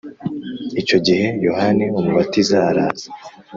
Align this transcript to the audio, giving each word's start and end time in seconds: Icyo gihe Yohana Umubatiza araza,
Icyo 0.81 0.97
gihe 1.05 1.27
Yohana 1.47 1.83
Umubatiza 1.99 2.57
araza, 2.69 3.09